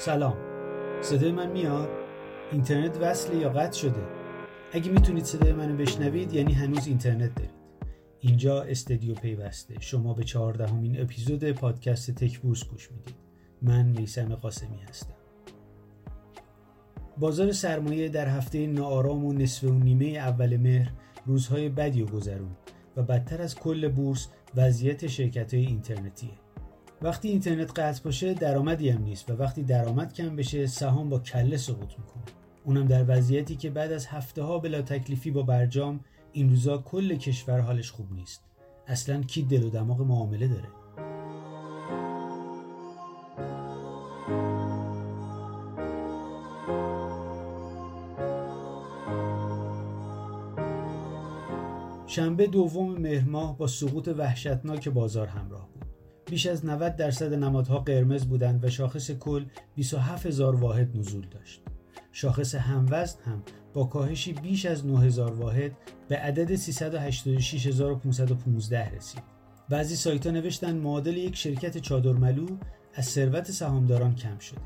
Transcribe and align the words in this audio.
سلام. 0.00 0.36
صدای 1.02 1.32
من 1.32 1.50
میاد؟ 1.50 1.88
اینترنت 2.52 2.98
وصله 3.00 3.36
یا 3.36 3.48
قطع 3.48 3.78
شده؟ 3.78 4.02
اگه 4.72 4.90
می‌تونید 4.90 5.24
صدای 5.24 5.52
منو 5.52 5.76
بشنوید 5.76 6.32
یعنی 6.32 6.52
هنوز 6.52 6.86
اینترنت 6.86 7.34
دارید. 7.34 7.54
اینجا 8.20 8.62
استدیو 8.62 9.14
پیوسته. 9.14 9.74
شما 9.80 10.14
به 10.14 10.24
چهاردهمین 10.24 11.00
اپیزود 11.00 11.52
پادکست 11.52 12.10
تک 12.10 12.38
بورس 12.38 12.64
گوش 12.64 12.92
می‌دید. 12.92 13.14
من 13.62 13.86
میسم 13.86 14.34
قاسمی 14.34 14.78
هستم. 14.88 15.14
بازار 17.18 17.52
سرمایه 17.52 18.08
در 18.08 18.28
هفته 18.28 18.66
ناآرام 18.66 19.24
و 19.24 19.32
نصف 19.32 19.64
و 19.64 19.72
نیمه 19.72 20.06
اول 20.06 20.56
مهر 20.56 20.92
روزهای 21.26 21.68
بدی 21.68 22.02
و 22.02 22.06
گذرون 22.06 22.56
و 22.96 23.02
بدتر 23.02 23.42
از 23.42 23.54
کل 23.54 23.88
بورس 23.88 24.28
وضعیت 24.56 25.06
شرکت 25.06 25.54
های 25.54 25.66
اینترنتیه. 25.66 26.49
وقتی 27.02 27.28
اینترنت 27.28 27.78
قطع 27.78 28.02
باشه 28.04 28.34
درآمدی 28.34 28.90
هم 28.90 29.02
نیست 29.02 29.30
و 29.30 29.36
وقتی 29.36 29.62
درآمد 29.62 30.12
کم 30.12 30.36
بشه 30.36 30.66
سهام 30.66 31.08
با 31.08 31.18
کله 31.18 31.56
سقوط 31.56 31.98
می‌کنه. 31.98 32.22
اونم 32.64 32.86
در 32.86 33.04
وضعیتی 33.08 33.56
که 33.56 33.70
بعد 33.70 33.92
از 33.92 34.06
هفته 34.06 34.42
ها 34.42 34.58
بلا 34.58 34.82
تکلیفی 34.82 35.30
با 35.30 35.42
برجام 35.42 36.00
این 36.32 36.50
روزا 36.50 36.78
کل 36.78 37.16
کشور 37.16 37.60
حالش 37.60 37.90
خوب 37.90 38.12
نیست. 38.12 38.42
اصلا 38.86 39.22
کی 39.22 39.42
دل 39.42 39.62
و 39.62 39.70
دماغ 39.70 40.00
معامله 40.00 40.48
داره؟ 40.48 40.68
شنبه 52.06 52.46
دوم 52.46 52.92
مهر 52.92 53.28
ماه 53.28 53.58
با 53.58 53.66
سقوط 53.66 54.08
وحشتناک 54.08 54.88
بازار 54.88 55.26
همراه 55.26 55.68
بود. 55.74 55.89
بیش 56.30 56.46
از 56.46 56.66
90 56.66 56.96
درصد 56.96 57.34
نمادها 57.34 57.78
قرمز 57.78 58.24
بودند 58.24 58.64
و 58.64 58.70
شاخص 58.70 59.10
کل 59.10 59.44
27 59.74 60.26
هزار 60.26 60.54
واحد 60.54 60.96
نزول 60.96 61.26
داشت. 61.30 61.62
شاخص 62.12 62.54
هموزن 62.54 63.18
هم 63.24 63.42
با 63.74 63.84
کاهشی 63.84 64.32
بیش 64.32 64.66
از 64.66 64.86
9000 64.86 65.32
واحد 65.32 65.72
به 66.08 66.16
عدد 66.16 66.54
386515 66.54 68.96
رسید. 68.96 69.22
بعضی 69.68 69.96
سایت 69.96 70.26
ها 70.26 70.32
نوشتن 70.32 70.76
معادل 70.76 71.16
یک 71.16 71.36
شرکت 71.36 71.78
چادرملو 71.78 72.46
از 72.94 73.04
ثروت 73.04 73.50
سهامداران 73.50 74.14
کم 74.14 74.38
شده. 74.38 74.60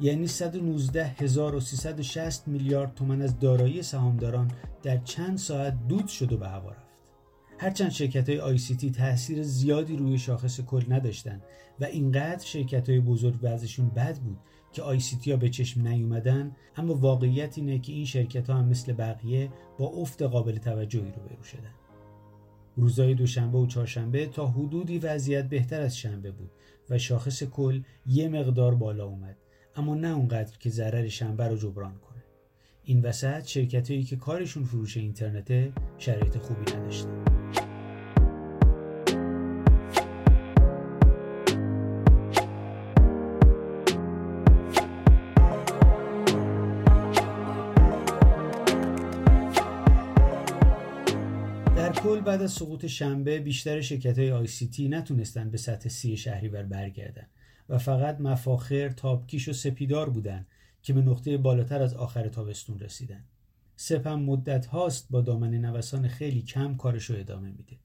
یعنی 0.00 0.26
119360 0.26 2.48
میلیارد 2.48 2.94
تومن 2.94 3.22
از 3.22 3.38
دارایی 3.38 3.82
سهامداران 3.82 4.50
در 4.82 4.98
چند 4.98 5.38
ساعت 5.38 5.74
دود 5.88 6.06
شد 6.06 6.32
و 6.32 6.36
به 6.36 6.48
هوا 6.48 6.70
رفت. 6.70 6.91
هرچند 7.62 7.90
شرکت 7.90 8.28
های 8.28 8.58
تی 8.58 8.90
تاثیر 8.90 9.42
زیادی 9.42 9.96
روی 9.96 10.18
شاخص 10.18 10.60
کل 10.60 10.82
نداشتن 10.88 11.40
و 11.80 11.84
اینقدر 11.84 12.44
شرکت 12.44 12.88
های 12.88 13.00
بزرگ 13.00 13.38
وضعشون 13.42 13.88
بد 13.88 14.18
بود 14.18 14.38
که 14.72 14.82
آی 14.82 15.00
سی 15.00 15.16
تی 15.16 15.30
ها 15.30 15.36
به 15.36 15.48
چشم 15.48 15.88
نیومدن 15.88 16.56
اما 16.76 16.94
واقعیت 16.94 17.58
اینه 17.58 17.78
که 17.78 17.92
این 17.92 18.04
شرکت 18.04 18.50
ها 18.50 18.56
هم 18.56 18.64
مثل 18.64 18.92
بقیه 18.92 19.50
با 19.78 19.86
افت 19.86 20.22
قابل 20.22 20.58
توجهی 20.58 21.12
روبرو 21.12 21.42
شدن. 21.42 21.74
روزهای 22.76 23.14
دوشنبه 23.14 23.58
و 23.58 23.66
چهارشنبه 23.66 24.26
تا 24.26 24.46
حدودی 24.46 24.98
وضعیت 24.98 25.48
بهتر 25.48 25.80
از 25.80 25.96
شنبه 25.96 26.30
بود 26.30 26.50
و 26.90 26.98
شاخص 26.98 27.42
کل 27.42 27.82
یه 28.06 28.28
مقدار 28.28 28.74
بالا 28.74 29.06
اومد 29.06 29.36
اما 29.76 29.94
نه 29.94 30.08
اونقدر 30.08 30.58
که 30.58 30.70
ضرر 30.70 31.08
شنبه 31.08 31.48
رو 31.48 31.56
جبران 31.56 31.94
کنه. 31.98 32.22
این 32.84 33.02
وسط 33.02 33.46
شرکت 33.46 33.90
هایی 33.90 34.04
که 34.04 34.16
کارشون 34.16 34.64
فروش 34.64 34.96
اینترنته 34.96 35.72
شرایط 35.98 36.38
خوبی 36.38 36.72
نداشتن. 36.72 37.41
کل 52.02 52.20
بعد 52.20 52.42
از 52.42 52.52
سقوط 52.52 52.86
شنبه 52.86 53.40
بیشتر 53.40 53.80
شرکت 53.80 54.18
های 54.18 54.32
آی 54.32 54.46
سی 54.46 54.68
تی 54.68 54.88
نتونستن 54.88 55.50
به 55.50 55.58
سطح 55.58 55.88
سی 55.88 56.16
شهریور 56.16 56.62
برگردن 56.62 57.26
و 57.68 57.78
فقط 57.78 58.20
مفاخر، 58.20 58.88
تابکیش 58.88 59.48
و 59.48 59.52
سپیدار 59.52 60.10
بودن 60.10 60.46
که 60.82 60.92
به 60.92 61.00
نقطه 61.00 61.36
بالاتر 61.36 61.82
از 61.82 61.94
آخر 61.94 62.28
تابستون 62.28 62.78
رسیدن. 62.78 63.24
سپم 63.76 64.14
مدت 64.14 64.66
هاست 64.66 65.06
با 65.10 65.20
دامن 65.20 65.54
نوسان 65.54 66.08
خیلی 66.08 66.42
کم 66.42 66.76
کارش 66.76 67.04
رو 67.04 67.16
ادامه 67.16 67.50
میده. 67.50 67.76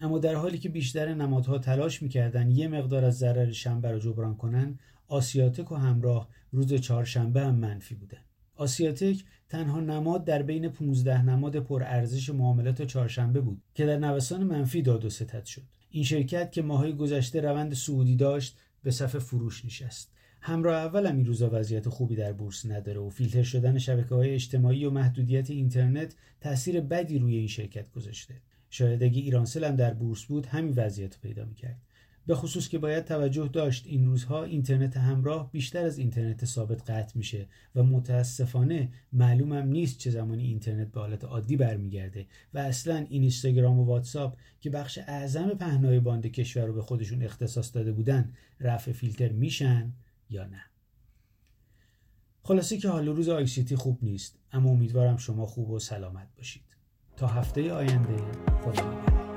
اما 0.00 0.18
در 0.18 0.34
حالی 0.34 0.58
که 0.58 0.68
بیشتر 0.68 1.14
نمادها 1.14 1.58
تلاش 1.58 2.02
می‌کردن 2.02 2.50
یه 2.50 2.68
مقدار 2.68 3.04
از 3.04 3.18
ضرر 3.18 3.52
شنبه 3.52 3.90
رو 3.90 3.98
جبران 3.98 4.36
کنن، 4.36 4.78
آسیاتک 5.06 5.72
و 5.72 5.74
همراه 5.74 6.28
روز 6.52 6.74
چهارشنبه 6.74 7.40
هم 7.40 7.54
منفی 7.54 7.94
بودن. 7.94 8.22
آسیاتک 8.58 9.24
تنها 9.48 9.80
نماد 9.80 10.24
در 10.24 10.42
بین 10.42 10.68
15 10.68 11.22
نماد 11.22 11.56
پرارزش 11.58 12.30
معاملات 12.30 12.82
چهارشنبه 12.82 13.40
بود 13.40 13.62
که 13.74 13.86
در 13.86 13.96
نوسان 13.98 14.44
منفی 14.44 14.82
داد 14.82 15.04
و 15.04 15.10
ستد 15.10 15.44
شد. 15.44 15.62
این 15.90 16.04
شرکت 16.04 16.52
که 16.52 16.62
ماهای 16.62 16.92
گذشته 16.92 17.40
روند 17.40 17.74
سعودی 17.74 18.16
داشت 18.16 18.58
به 18.82 18.90
صف 18.90 19.18
فروش 19.18 19.64
نشست. 19.64 20.12
همراه 20.40 20.76
اول 20.76 21.06
هم 21.06 21.16
این 21.16 21.26
روزا 21.26 21.50
وضعیت 21.52 21.88
خوبی 21.88 22.16
در 22.16 22.32
بورس 22.32 22.66
نداره 22.66 23.00
و 23.00 23.10
فیلتر 23.10 23.42
شدن 23.42 23.78
شبکه 23.78 24.14
های 24.14 24.34
اجتماعی 24.34 24.84
و 24.84 24.90
محدودیت 24.90 25.50
اینترنت 25.50 26.14
تاثیر 26.40 26.80
بدی 26.80 27.18
روی 27.18 27.36
این 27.36 27.48
شرکت 27.48 27.90
گذاشته. 27.90 28.34
شاید 28.70 29.02
اگه 29.02 29.20
ایرانسل 29.20 29.64
هم 29.64 29.76
در 29.76 29.94
بورس 29.94 30.24
بود 30.24 30.46
همین 30.46 30.74
وضعیت 30.76 31.20
پیدا 31.20 31.44
می‌کرد. 31.44 31.80
به 32.28 32.34
خصوص 32.34 32.68
که 32.68 32.78
باید 32.78 33.04
توجه 33.04 33.48
داشت 33.48 33.86
این 33.86 34.06
روزها 34.06 34.44
اینترنت 34.44 34.96
همراه 34.96 35.52
بیشتر 35.52 35.84
از 35.84 35.98
اینترنت 35.98 36.44
ثابت 36.44 36.90
قطع 36.90 37.18
میشه 37.18 37.46
و 37.74 37.82
متاسفانه 37.82 38.88
معلومم 39.12 39.68
نیست 39.68 39.98
چه 39.98 40.10
زمانی 40.10 40.44
اینترنت 40.44 40.92
به 40.92 41.00
حالت 41.00 41.24
عادی 41.24 41.56
برمیگرده 41.56 42.26
و 42.54 42.58
اصلا 42.58 42.96
این 42.96 43.22
اینستاگرام 43.22 43.78
و 43.78 43.84
واتساپ 43.84 44.36
که 44.60 44.70
بخش 44.70 44.98
اعظم 44.98 45.48
پهنای 45.48 46.00
باند 46.00 46.26
کشور 46.26 46.64
رو 46.64 46.72
به 46.72 46.82
خودشون 46.82 47.22
اختصاص 47.22 47.74
داده 47.74 47.92
بودن 47.92 48.32
رفع 48.60 48.92
فیلتر 48.92 49.32
میشن 49.32 49.92
یا 50.30 50.44
نه. 50.44 50.62
خلاصه 52.42 52.78
که 52.78 52.88
حال 52.88 53.08
روز 53.08 53.28
آیسیتی 53.28 53.76
خوب 53.76 53.98
نیست 54.02 54.38
اما 54.52 54.70
امیدوارم 54.70 55.16
شما 55.16 55.46
خوب 55.46 55.70
و 55.70 55.78
سلامت 55.78 56.28
باشید. 56.36 56.64
تا 57.16 57.26
هفته 57.26 57.72
آینده 57.72 58.16
خدا 58.64 59.27